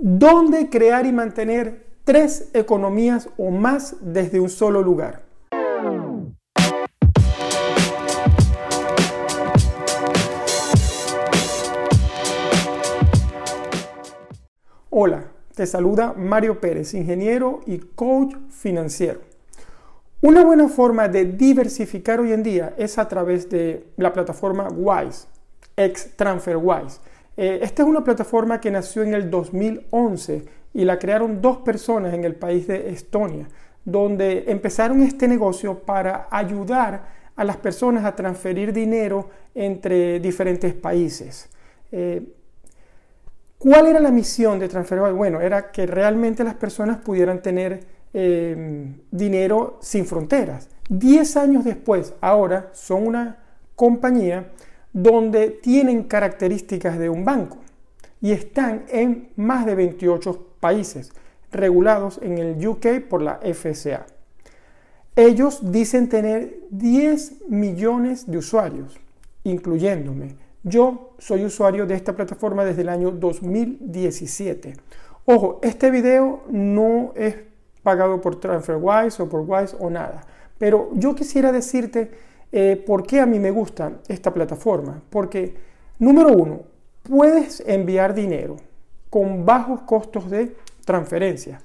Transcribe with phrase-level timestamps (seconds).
[0.00, 5.22] ¿Dónde crear y mantener tres economías o más desde un solo lugar?
[14.88, 19.22] Hola, te saluda Mario Pérez, ingeniero y coach financiero.
[20.20, 25.26] Una buena forma de diversificar hoy en día es a través de la plataforma Wise,
[25.76, 27.00] ex TransferWise
[27.40, 30.44] eh, esta es una plataforma que nació en el 2011
[30.74, 33.46] y la crearon dos personas en el país de Estonia,
[33.84, 37.04] donde empezaron este negocio para ayudar
[37.36, 41.48] a las personas a transferir dinero entre diferentes países.
[41.92, 42.26] Eh,
[43.56, 45.12] ¿Cuál era la misión de TransferWise?
[45.12, 50.68] Bueno, era que realmente las personas pudieran tener eh, dinero sin fronteras.
[50.88, 53.36] Diez años después, ahora son una
[53.76, 54.48] compañía
[54.92, 57.58] donde tienen características de un banco
[58.20, 61.12] y están en más de 28 países
[61.52, 64.06] regulados en el UK por la FCA.
[65.16, 68.98] Ellos dicen tener 10 millones de usuarios,
[69.44, 70.36] incluyéndome.
[70.62, 74.74] Yo soy usuario de esta plataforma desde el año 2017.
[75.24, 77.36] Ojo, este video no es
[77.82, 80.24] pagado por TransferWise o por Wise o nada,
[80.58, 82.10] pero yo quisiera decirte
[82.50, 85.02] eh, ¿Por qué a mí me gusta esta plataforma?
[85.10, 85.54] Porque,
[85.98, 86.62] número uno,
[87.02, 88.56] puedes enviar dinero
[89.10, 91.60] con bajos costos de transferencia,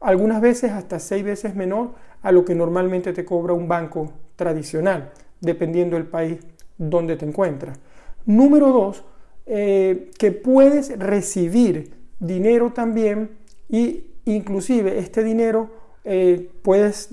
[0.00, 1.90] algunas veces hasta seis veces menor
[2.22, 6.38] a lo que normalmente te cobra un banco tradicional, dependiendo del país
[6.76, 7.78] donde te encuentras.
[8.26, 9.04] Número dos,
[9.46, 13.30] eh, que puedes recibir dinero también
[13.68, 15.70] y inclusive este dinero
[16.08, 17.08] eh, puedes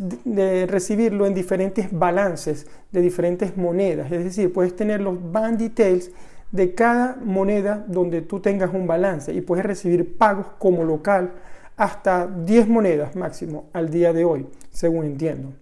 [0.67, 4.11] recibirlo en diferentes balances de diferentes monedas.
[4.11, 6.11] Es decir, puedes tener los band details
[6.51, 11.31] de cada moneda donde tú tengas un balance y puedes recibir pagos como local
[11.75, 15.53] hasta 10 monedas máximo al día de hoy, según entiendo.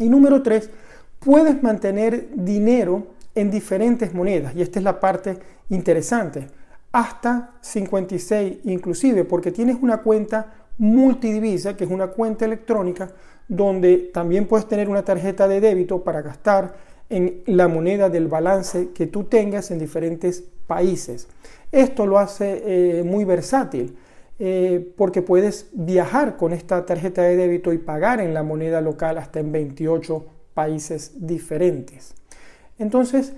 [0.00, 0.68] Y número 3,
[1.20, 3.06] puedes mantener dinero
[3.36, 5.38] en diferentes monedas y esta es la parte
[5.68, 6.48] interesante,
[6.90, 13.10] hasta 56 inclusive, porque tienes una cuenta multidivisa, que es una cuenta electrónica
[13.48, 16.74] donde también puedes tener una tarjeta de débito para gastar
[17.08, 21.28] en la moneda del balance que tú tengas en diferentes países.
[21.70, 22.62] Esto lo hace
[22.98, 23.96] eh, muy versátil
[24.38, 29.18] eh, porque puedes viajar con esta tarjeta de débito y pagar en la moneda local
[29.18, 32.14] hasta en 28 países diferentes.
[32.78, 33.32] Entonces,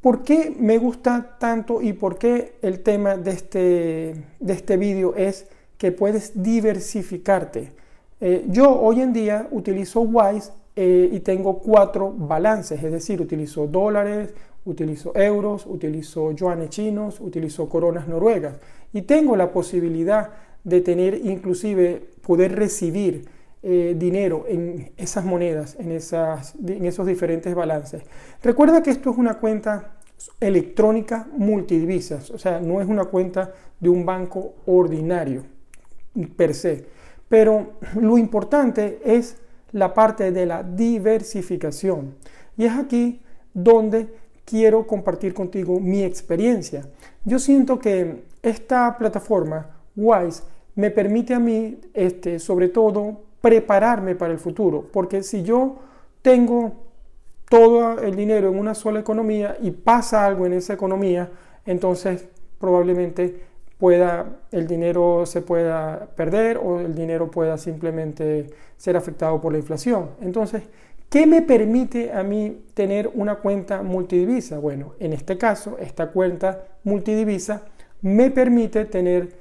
[0.00, 5.14] ¿por qué me gusta tanto y por qué el tema de este, de este vídeo
[5.16, 5.46] es
[5.78, 7.72] que puedes diversificarte.
[8.20, 13.66] Eh, yo hoy en día utilizo Wise eh, y tengo cuatro balances, es decir, utilizo
[13.66, 18.56] dólares, utilizo euros, utilizo yuanes chinos, utilizo coronas noruegas
[18.92, 20.30] y tengo la posibilidad
[20.62, 23.28] de tener inclusive poder recibir
[23.62, 28.02] eh, dinero en esas monedas, en, esas, en esos diferentes balances.
[28.42, 29.96] Recuerda que esto es una cuenta
[30.40, 35.53] electrónica multidivisas, o sea, no es una cuenta de un banco ordinario
[36.36, 36.86] per se.
[37.28, 39.36] Pero lo importante es
[39.72, 42.14] la parte de la diversificación.
[42.56, 43.20] Y es aquí
[43.52, 44.08] donde
[44.44, 46.86] quiero compartir contigo mi experiencia.
[47.24, 49.66] Yo siento que esta plataforma,
[49.96, 50.42] Wise,
[50.74, 54.86] me permite a mí, este, sobre todo, prepararme para el futuro.
[54.92, 55.76] Porque si yo
[56.22, 56.72] tengo
[57.48, 61.30] todo el dinero en una sola economía y pasa algo en esa economía,
[61.66, 62.26] entonces
[62.58, 63.44] probablemente
[63.84, 68.46] pueda, el dinero se pueda perder o el dinero pueda simplemente
[68.78, 70.08] ser afectado por la inflación.
[70.22, 70.62] Entonces,
[71.10, 74.58] ¿qué me permite a mí tener una cuenta multidivisa?
[74.58, 77.64] Bueno, en este caso, esta cuenta multidivisa
[78.00, 79.34] me permite tener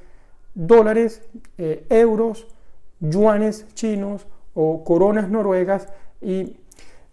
[0.54, 1.22] dólares,
[1.58, 2.46] eh, euros,
[3.00, 5.88] yuanes chinos o coronas noruegas
[6.22, 6.58] y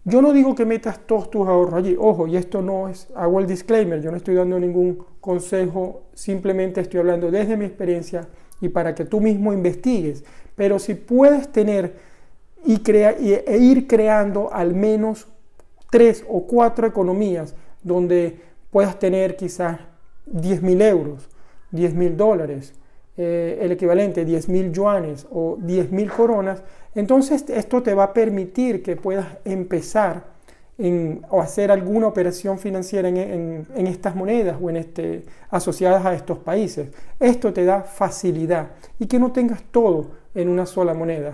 [0.03, 3.39] yo no digo que metas todos tus ahorros allí, ojo, y esto no es, hago
[3.39, 8.27] el disclaimer, yo no estoy dando ningún consejo, simplemente estoy hablando desde mi experiencia
[8.61, 10.23] y para que tú mismo investigues,
[10.55, 11.95] pero si puedes tener
[12.65, 15.27] y e ir creando al menos
[15.89, 18.39] tres o cuatro economías donde
[18.69, 19.79] puedas tener quizás
[20.27, 21.29] 10 mil euros,
[21.71, 22.73] 10 mil dólares,
[23.17, 26.63] eh, el equivalente 10 mil yuanes o 10 mil coronas,
[26.95, 30.31] entonces esto te va a permitir que puedas empezar
[30.77, 36.39] en, o hacer alguna operación financiera en, estas monedas o en este, asociadas a estos
[36.39, 36.89] países.
[37.19, 41.33] Esto te da facilidad y que no tengas todo en una sola moneda.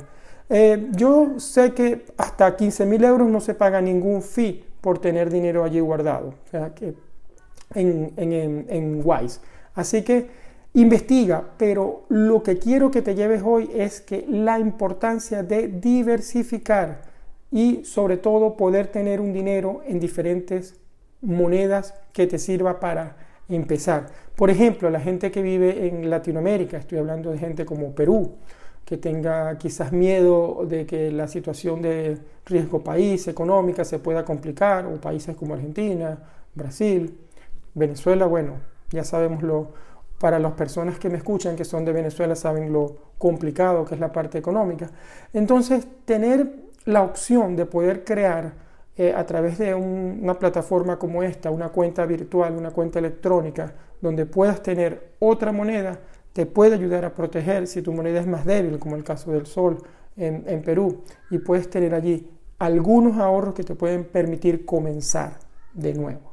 [0.50, 5.30] Eh, yo sé que hasta 15 mil euros no se paga ningún fee por tener
[5.30, 6.94] dinero allí guardado, o sea, que
[7.74, 9.40] en, en, en Wise.
[9.76, 10.28] Así que
[10.78, 17.02] Investiga, pero lo que quiero que te lleves hoy es que la importancia de diversificar
[17.50, 20.80] y sobre todo poder tener un dinero en diferentes
[21.20, 23.18] monedas que te sirva para
[23.50, 24.06] empezar.
[24.36, 28.36] Por ejemplo, la gente que vive en Latinoamérica, estoy hablando de gente como Perú,
[28.86, 34.86] que tenga quizás miedo de que la situación de riesgo país, económica, se pueda complicar,
[34.86, 36.20] o países como Argentina,
[36.54, 37.18] Brasil,
[37.74, 38.58] Venezuela, bueno,
[38.92, 39.72] ya sabemos lo,
[40.19, 44.00] para las personas que me escuchan que son de Venezuela saben lo complicado que es
[44.00, 44.90] la parte económica.
[45.34, 48.54] Entonces, tener la opción de poder crear
[48.96, 54.25] eh, a través de una plataforma como esta, una cuenta virtual, una cuenta electrónica, donde
[54.25, 56.00] puedas tener otra moneda,
[56.34, 59.46] te puede ayudar a proteger si tu moneda es más débil, como el caso del
[59.46, 59.78] sol
[60.16, 65.40] en, en Perú, y puedes tener allí algunos ahorros que te pueden permitir comenzar
[65.74, 66.31] de nuevo.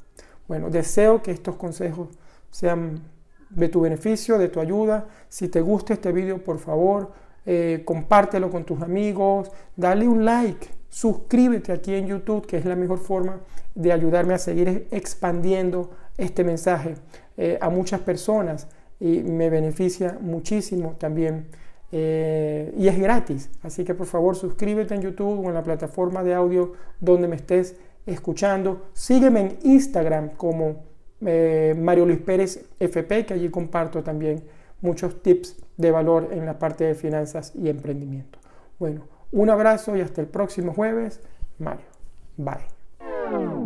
[0.49, 2.09] Bueno, deseo que estos consejos
[2.51, 3.03] sean
[3.51, 5.07] de tu beneficio, de tu ayuda.
[5.29, 7.13] Si te gusta este video, por favor,
[7.47, 12.77] eh, compártelo con tus amigos, dale un like, suscríbete aquí en YouTube, que es la
[12.77, 13.41] mejor forma
[13.75, 16.95] de ayudarme a seguir expandiendo este mensaje
[17.37, 18.69] eh, a muchas personas
[19.01, 21.49] y me beneficia muchísimo también.
[21.93, 26.25] Eh, y es gratis, así que por favor suscríbete en YouTube o en la plataforma
[26.25, 27.77] de audio donde me estés
[28.07, 28.87] escuchando.
[28.95, 30.94] Sígueme en Instagram como
[31.27, 34.45] eh, Mario Luis Pérez FP, que allí comparto también
[34.81, 38.39] muchos tips de valor en la parte de finanzas y emprendimiento.
[38.79, 41.21] Bueno, un abrazo y hasta el próximo jueves.
[41.59, 41.87] Mario.
[42.37, 43.64] Bye.